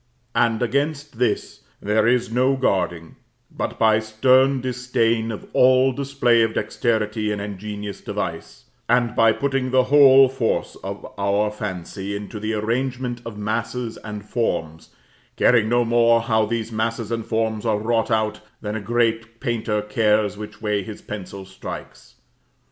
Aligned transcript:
And 0.33 0.63
against 0.63 1.19
this 1.19 1.61
there 1.79 2.07
is 2.07 2.31
no 2.31 2.55
guarding, 2.55 3.17
but 3.51 3.77
by 3.77 3.99
stern 3.99 4.59
disdain 4.59 5.31
of 5.31 5.45
all 5.53 5.91
display 5.93 6.41
of 6.41 6.55
dexterity 6.55 7.31
and 7.31 7.39
ingenious 7.39 8.01
device, 8.01 8.65
and 8.89 9.15
by 9.15 9.31
putting 9.31 9.69
the 9.69 9.83
whole 9.83 10.27
force 10.27 10.75
of 10.83 11.05
our 11.19 11.51
fancy 11.51 12.15
into 12.15 12.39
the 12.39 12.55
arrangement 12.55 13.21
of 13.27 13.37
masses 13.37 13.97
and 13.97 14.25
forms, 14.25 14.89
caring 15.35 15.69
no 15.69 15.85
more 15.85 16.21
how 16.21 16.45
these 16.47 16.71
masses 16.71 17.11
and 17.11 17.27
forms 17.27 17.63
are 17.63 17.77
wrought 17.77 18.09
out, 18.09 18.39
than 18.59 18.75
a 18.75 18.81
great 18.81 19.39
painter 19.39 19.83
cares 19.83 20.35
which 20.35 20.63
way 20.63 20.81
his 20.81 21.03
pencil 21.03 21.45
strikes. 21.45 22.15